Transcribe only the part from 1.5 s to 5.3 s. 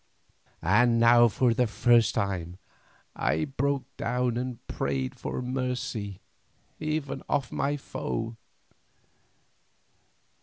the first time I broke down and prayed